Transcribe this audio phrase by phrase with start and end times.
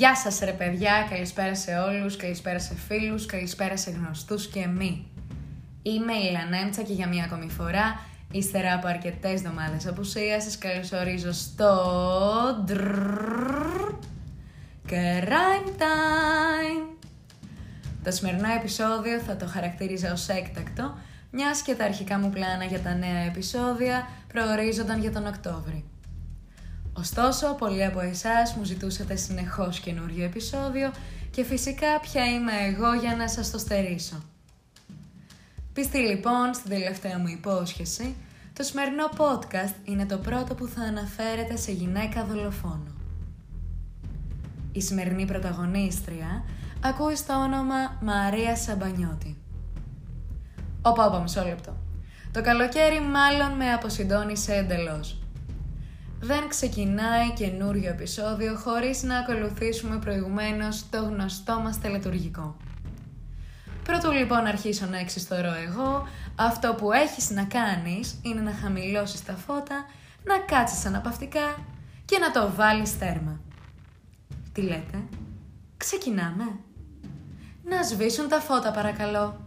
[0.00, 5.06] Γεια σας ρε παιδιά, καλησπέρα σε όλους, καλησπέρα σε φίλους, καλησπέρα σε γνωστούς και μη.
[5.82, 8.00] Είμαι η Λανέμτσα και για μία ακόμη φορά,
[8.32, 11.70] ύστερα από αρκετές εβδομάδες απουσίας, σας καλωσορίζω στο...
[14.88, 16.96] Crime Time!
[18.04, 20.98] Το σημερινό επεισόδιο θα το χαρακτήριζα ως έκτακτο,
[21.30, 25.84] μιας και τα αρχικά μου πλάνα για τα νέα επεισόδια προορίζονταν για τον Οκτώβρη.
[26.92, 30.90] Ωστόσο, πολλοί από εσάς μου ζητούσατε συνεχώς καινούριο επεισόδιο
[31.30, 34.22] και φυσικά ποια είμαι εγώ για να σας το στερήσω.
[35.72, 38.14] Πίστη λοιπόν στην τελευταία μου υπόσχεση,
[38.52, 42.94] το σημερινό podcast είναι το πρώτο που θα αναφέρεται σε γυναίκα δολοφόνο.
[44.72, 46.44] Η σημερινή πρωταγωνίστρια
[46.80, 49.36] ακούει στο όνομα Μαρία Σαμπανιώτη.
[50.82, 51.76] Όπα, όπα, μισό λεπτό.
[52.32, 55.20] Το καλοκαίρι μάλλον με αποσυντώνησε εντελώς
[56.20, 62.56] δεν ξεκινάει καινούριο επεισόδιο χωρίς να ακολουθήσουμε προηγουμένως το γνωστό μας τελετουργικό.
[63.82, 69.32] Πρώτο λοιπόν αρχίσω να εξιστορώ εγώ, αυτό που έχεις να κάνεις είναι να χαμηλώσεις τα
[69.32, 69.86] φώτα,
[70.24, 71.64] να κάτσεις αναπαυτικά
[72.04, 73.40] και να το βάλεις τέρμα.
[74.52, 75.02] Τι λέτε,
[75.76, 76.44] ξεκινάμε.
[77.64, 79.44] Να σβήσουν τα φώτα παρακαλώ.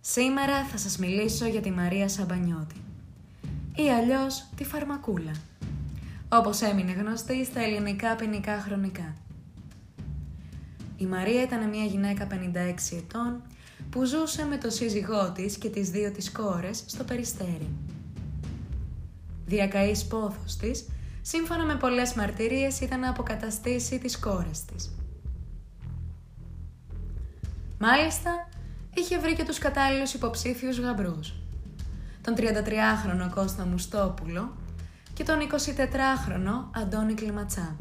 [0.00, 2.74] Σήμερα θα σας μιλήσω για τη Μαρία Σαμπανιώτη
[3.76, 5.32] ή αλλιώς τη φαρμακούλα,
[6.28, 9.14] όπως έμεινε γνωστή στα ελληνικά ποινικά χρονικά.
[10.96, 13.42] Η Μαρία ήταν μια γυναίκα 56 ετών
[13.90, 17.68] που ζούσε με το σύζυγό της και τις δύο της κόρες στο Περιστέρι.
[19.46, 20.88] Διακαής πόθος της,
[21.22, 24.90] σύμφωνα με πολλές μαρτυρίες, ήταν να αποκαταστήσει τις κόρες της.
[27.78, 28.48] Μάλιστα,
[28.94, 31.39] είχε βρει και τους κατάλληλους υποψήφιους γαμπρούς
[32.34, 34.56] τον 33χρονο Κώστα Μουστόπουλο
[35.14, 37.76] και τον 24χρονο Αντώνη Κλιματσά,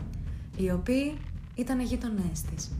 [0.58, 1.17] οι οποίοι
[1.55, 2.71] ήταν γείτονέ της.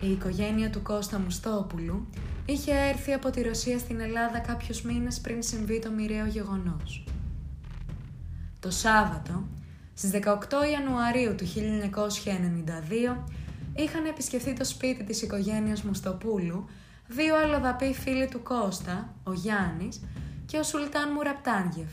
[0.00, 2.06] Η οικογένεια του Κώστα Μουστόπουλου
[2.44, 7.04] είχε έρθει από τη Ρωσία στην Ελλάδα κάποιους μήνες πριν συμβεί το μοιραίο γεγονός.
[8.60, 9.44] Το Σάββατο,
[9.94, 10.16] στις 18
[10.72, 13.24] Ιανουαρίου του 1992,
[13.74, 16.68] είχαν επισκεφθεί το σπίτι της οικογένειας Μουστοπούλου
[17.14, 20.00] δύο αλλοδαποί φίλοι του Κώστα, ο Γιάννης
[20.46, 21.90] και ο Σουλτάν Μουραπτάνγεφ.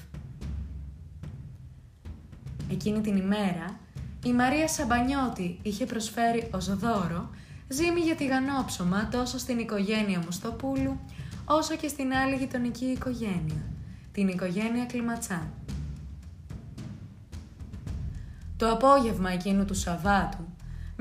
[2.71, 3.79] Εκείνη την ημέρα,
[4.25, 7.29] η Μαρία Σαμπανιώτη είχε προσφέρει ως δώρο
[7.67, 10.99] ζύμη για τηγανόψωμα τόσο στην οικογένεια Μουστοπούλου,
[11.45, 13.63] όσο και στην άλλη γειτονική οικογένεια,
[14.11, 15.47] την οικογένεια Κλιματσά.
[18.57, 20.47] Το απόγευμα εκείνου του Σαββάτου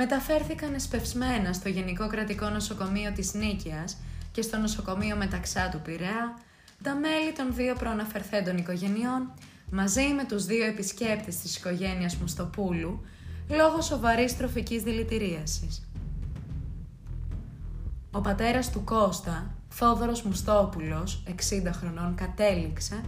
[0.01, 3.97] μεταφέρθηκαν εσπευσμένα στο Γενικό Κρατικό Νοσοκομείο της Νίκαιας
[4.33, 6.39] και στο νοσοκομείο Μεταξά του Πειραιά,
[6.83, 9.33] τα μέλη των δύο προαναφερθέντων οικογενειών,
[9.71, 13.01] μαζί με τους δύο επισκέπτες της οικογένειας Μουστοπούλου,
[13.49, 15.89] λόγω σοβαρής τροφικής δηλητηρίασης.
[18.11, 23.01] Ο πατέρας του Κώστα, Θόδωρος Μουστόπουλος, 60 χρονών, κατέληξε,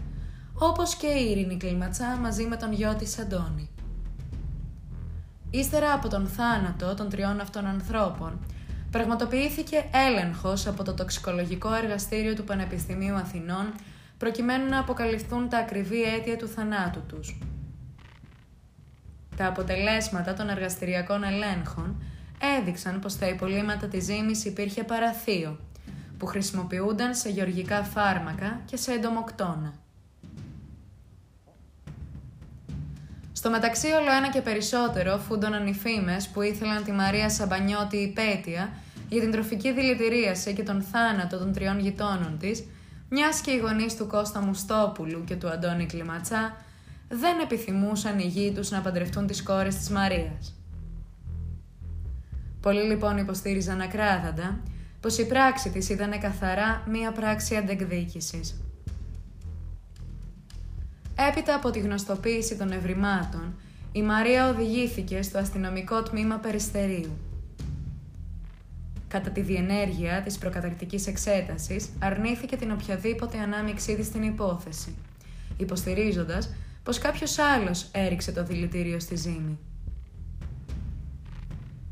[0.55, 3.71] όπως και η Ειρήνη Κλίματσα μαζί με τον γιο της Αντώνη.
[5.51, 8.47] Ύστερα από τον θάνατο των τριών αυτών ανθρώπων,
[8.91, 13.73] πραγματοποιήθηκε έλεγχος από το τοξικολογικό εργαστήριο του Πανεπιστημίου Αθηνών
[14.19, 17.39] προκειμένου να αποκαλυφθούν τα ακριβή αίτια του θανάτου τους.
[19.37, 22.03] Τα αποτελέσματα των εργαστηριακών ελέγχων
[22.59, 25.59] έδειξαν πως στα υπολείμματα της ζύμης υπήρχε παραθείο,
[26.19, 29.75] που χρησιμοποιούνταν σε γεωργικά φάρμακα και σε εντομοκτώνα.
[33.41, 38.73] Στο μεταξύ όλο ένα και περισσότερο φούντωναν οι φήμες που ήθελαν τη Μαρία Σαμπανιώτη υπέτεια
[39.09, 42.65] για την τροφική δηλητηρίαση και τον θάνατο των τριών γειτόνων της,
[43.09, 46.57] μιας και οι γονείς του Κώστα Μουστόπουλου και του Αντώνη Κλιματσά
[47.09, 50.55] δεν επιθυμούσαν οι γη τους να παντρευτούν τις κόρες της Μαρίας.
[52.61, 54.61] Πολλοί λοιπόν υποστήριζαν ακράδαντα
[55.01, 58.61] πως η πράξη της ήταν καθαρά μία πράξη αντεκδίκησης.
[61.29, 63.55] Έπειτα από τη γνωστοποίηση των ευρημάτων,
[63.93, 67.19] η Μαρία οδηγήθηκε στο αστυνομικό τμήμα Περιστερίου.
[69.09, 74.95] Κατά τη διενέργεια της προκαταρκτικής εξέτασης, αρνήθηκε την οποιαδήποτε ανάμειξή της στην υπόθεση,
[75.57, 79.59] υποστηρίζοντας πως κάποιος άλλος έριξε το δηλητήριο στη ζήμη.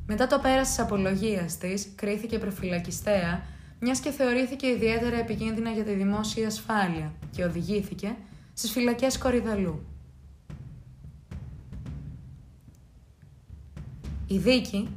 [0.07, 3.43] Μετά το πέρας της απολογίας της, κρίθηκε προφυλακιστέα,
[3.81, 8.15] μιας και θεωρήθηκε ιδιαίτερα επικίνδυνα για τη δημόσια ασφάλεια και οδηγήθηκε
[8.59, 9.87] στις φυλακές Κορυδαλού.
[14.27, 14.89] Η δίκη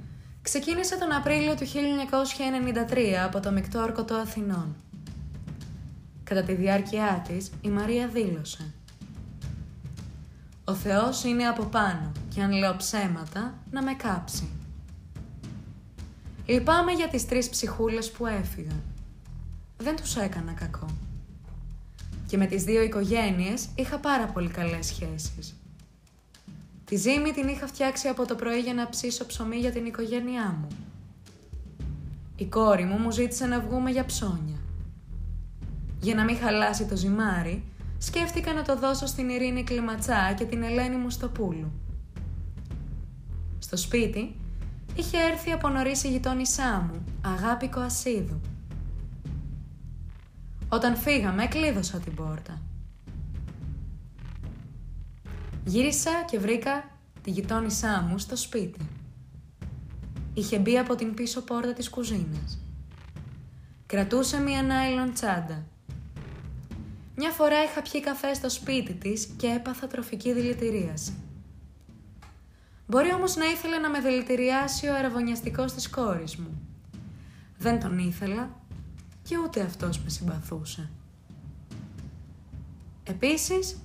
[0.42, 4.76] ξεκίνησε τον Απρίλιο του 1993 από το Μεικτό Όρκωτο Αθηνών.
[6.24, 8.74] Κατά τη διάρκεια της, η Μαρία δήλωσε
[10.64, 14.50] Ο Θεός είναι από πάνω και αν λέω ψέματα να με κάψει.
[16.46, 18.82] Λυπάμαι για τις τρεις ψυχούλες που έφυγαν.
[19.78, 20.86] Δεν τους έκανα κακό.
[22.32, 25.60] Και με τις δύο οικογένειες είχα πάρα πολύ καλές σχέσεις.
[26.86, 30.58] Τη ζύμη την είχα φτιάξει από το πρωί για να ψήσω ψωμί για την οικογένειά
[30.60, 30.68] μου.
[32.36, 34.60] Η κόρη μου μου ζήτησε να βγούμε για ψώνια.
[36.00, 37.64] Για να μην χαλάσει το ζυμάρι,
[37.98, 41.72] σκέφτηκα να το δώσω στην Ειρήνη Κλιματσά και την Ελένη μου στο πούλου.
[43.60, 44.36] Στο σπίτι
[44.96, 48.42] είχε έρθει από νωρίς η γειτόνισά μου, Αγάπη Κοασίδου.
[50.74, 52.62] Όταν φύγαμε, κλείδωσα την πόρτα.
[55.66, 56.90] Γύρισα και βρήκα
[57.22, 58.80] τη γειτόνισά μου στο σπίτι.
[60.34, 62.60] Είχε μπει από την πίσω πόρτα της κουζίνας.
[63.86, 65.66] Κρατούσε μία νάιλον τσάντα.
[67.16, 71.14] Μια φορά είχα πιει καφέ στο σπίτι της και έπαθα τροφική δηλητηρίαση.
[72.88, 76.62] Μπορεί όμως να ήθελε να με δηλητηριάσει ο αραβωνιαστικός της κόρης μου.
[77.58, 78.61] Δεν τον ήθελα
[79.24, 80.90] και ούτε αυτός με συμπαθούσε.
[83.04, 83.78] Επίσης,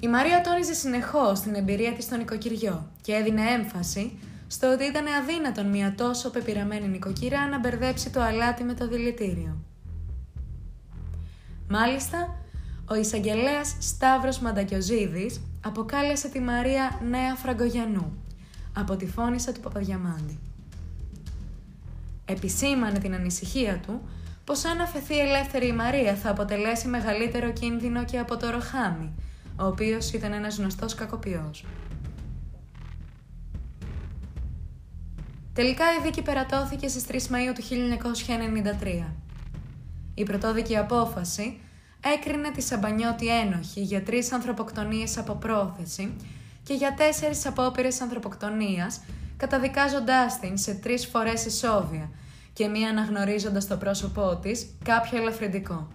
[0.00, 5.06] η Μαρία τόνιζε συνεχώς την εμπειρία της στο νοικοκυριό και έδινε έμφαση στο ότι ήταν
[5.06, 9.56] αδύνατον μια τόσο πεπειραμένη νοικοκυρά να μπερδέψει το αλάτι με το δηλητήριο.
[11.68, 12.36] Μάλιστα,
[12.88, 18.12] ο εισαγγελέας Σταύρος Μαντακιοζίδης αποκάλεσε τη Μαρία Νέα Φραγκογιανού
[18.72, 20.38] από τη φώνησα του Παπαδιαμάντη.
[22.24, 24.00] Επισήμανε την ανησυχία του
[24.50, 29.12] πως αν αφαιθεί ελεύθερη η Μαρία θα αποτελέσει μεγαλύτερο κίνδυνο και από το Ροχάμι,
[29.56, 31.64] ο οποίος ήταν ένας γνωστός κακοποιός.
[35.52, 39.12] Τελικά η δίκη περατώθηκε στις 3 Μαΐου του 1993.
[40.14, 41.60] Η πρωτόδικη απόφαση
[42.00, 46.16] έκρινε τη Σαμπανιώτη ένοχη για τρεις ανθρωποκτονίες από πρόθεση
[46.62, 49.00] και για τέσσερις απόπειρες ανθρωποκτονίας,
[49.36, 52.10] καταδικάζοντάς την σε τρεις φορές ισόβια
[52.60, 55.88] και μία αναγνωρίζοντας το πρόσωπό της κάποιο ελαφρυντικό.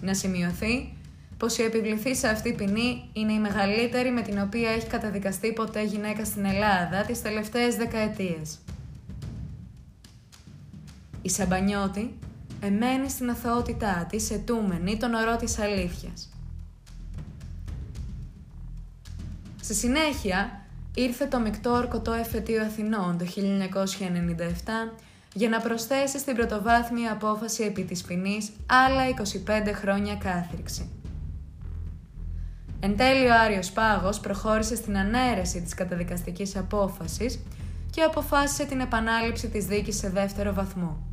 [0.00, 0.92] Να σημειωθεί
[1.36, 5.84] πως η επιβληθή σε αυτή ποινή είναι η μεγαλύτερη με την οποία έχει καταδικαστεί ποτέ
[5.84, 8.58] γυναίκα στην Ελλάδα τις τελευταίες δεκαετίες.
[11.22, 12.18] Η Σαμπανιώτη
[12.60, 16.32] εμένει στην αθωότητά της ετούμενη τον ορό της αλήθειας.
[19.60, 20.63] Στη συνέχεια
[20.94, 24.92] ήρθε το μεικτό ορκωτό εφετείο Αθηνών το 1997
[25.34, 29.02] για να προσθέσει στην πρωτοβάθμια απόφαση επί της ποινής άλλα
[29.46, 30.90] 25 χρόνια κάθριξη.
[32.80, 37.40] Εν τέλει ο Άριος Πάγος προχώρησε στην ανέρεση της καταδικαστικής απόφασης
[37.90, 41.06] και αποφάσισε την επανάληψη της δίκης σε δεύτερο βαθμό.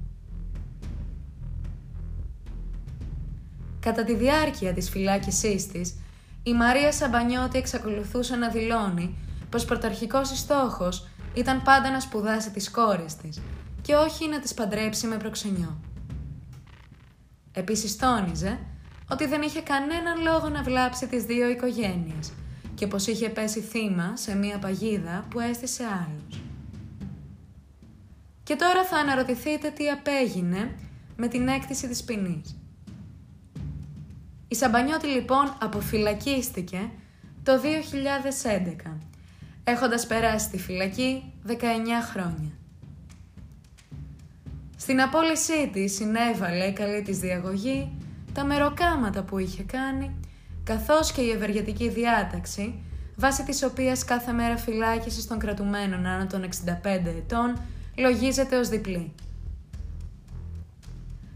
[3.80, 5.96] Κατά τη διάρκεια της φυλάκισής της,
[6.44, 9.16] η Μαρία Σαμπανιώτη εξακολουθούσε να δηλώνει
[9.52, 13.42] πως πρωταρχικός της στόχος ήταν πάντα να σπουδάσει τις κόρες της
[13.82, 15.80] και όχι να τις παντρέψει με προξενιό.
[17.52, 18.60] Επίσης τόνιζε
[19.12, 22.32] ότι δεν είχε κανέναν λόγο να βλάψει τις δύο οικογένειες
[22.76, 26.42] και πως είχε πέσει θύμα σε μία παγίδα που έστησε άλλους.
[28.44, 30.76] Και τώρα θα αναρωτηθείτε τι απέγινε
[31.16, 32.56] με την έκτηση της ποινής.
[34.48, 36.92] Η Σαμπανιώτη λοιπόν αποφυλακίστηκε
[37.44, 37.52] το
[38.86, 38.98] 2011,
[39.64, 41.52] έχοντας περάσει στη φυλακή 19
[42.12, 42.52] χρόνια.
[44.78, 47.92] Στην απόλυσή της συνέβαλε η καλή της διαγωγή,
[48.34, 50.20] τα μεροκάματα που είχε κάνει,
[50.64, 52.84] καθώς και η ευεργετική διάταξη,
[53.16, 57.62] βάσει της οποίας κάθε μέρα φυλάκισης των κρατουμένων άνω των 65 ετών
[57.98, 59.12] λογίζεται ως διπλή.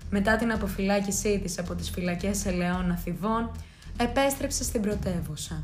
[0.10, 3.52] Μετά την αποφυλάκησή της από τις φυλακές ελαιών Αθηβών,
[3.98, 5.64] επέστρεψε στην πρωτεύουσα.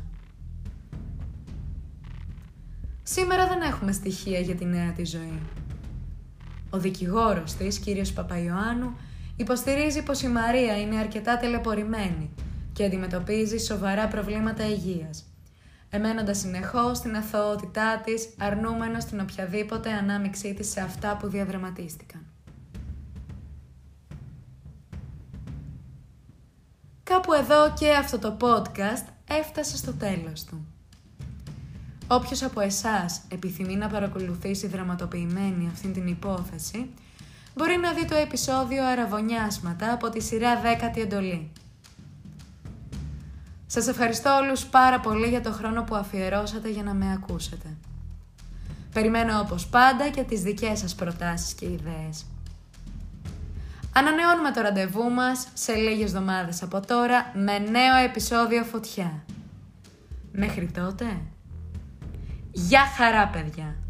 [3.12, 5.40] Σήμερα δεν έχουμε στοιχεία για τη νέα της ζωή.
[6.70, 8.96] Ο δικηγόρος της, κύριος Παπαϊωάννου,
[9.36, 12.30] υποστηρίζει πως η Μαρία είναι αρκετά τελεπορημένη
[12.72, 15.24] και αντιμετωπίζει σοβαρά προβλήματα υγείας,
[15.90, 22.26] εμένοντας συνεχώς την αθωότητά της, αρνούμενος την οποιαδήποτε ανάμειξή της σε αυτά που διαδραματίστηκαν.
[27.02, 30.66] Κάπου εδώ και αυτό το podcast έφτασε στο τέλος του.
[32.14, 36.90] Όποιος από εσάς επιθυμεί να παρακολουθήσει δραματοποιημένη αυτή την υπόθεση,
[37.54, 41.50] μπορεί να δει το επεισόδιο «Αραβωνιάσματα» από τη σειρά «Δέκατη εντολή».
[43.66, 47.76] Σας ευχαριστώ όλους πάρα πολύ για το χρόνο που αφιερώσατε για να με ακούσετε.
[48.92, 52.26] Περιμένω όπως πάντα και τις δικές σας προτάσεις και ιδέες.
[53.94, 59.24] Ανανεώνουμε το ραντεβού μας σε λίγες εβδομάδες από τώρα με νέο επεισόδιο Φωτιά.
[60.32, 61.20] Μέχρι τότε,
[62.52, 63.81] γεια χαρά παιδιά!